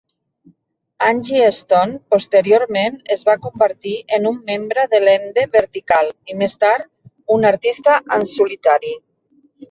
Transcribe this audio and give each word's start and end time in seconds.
Angie 1.07 1.49
Stone 1.55 1.97
posteriorment 2.13 2.95
es 3.15 3.21
va 3.27 3.35
convertir 3.43 3.91
en 4.17 4.25
un 4.29 4.39
membre 4.47 4.85
de 4.93 5.01
l'emde 5.03 5.43
vertical 5.57 6.09
i 6.35 6.39
més 6.39 6.57
tard 6.65 7.35
un 7.35 7.45
artista 7.51 7.99
en 8.17 8.25
solitari. 8.31 8.95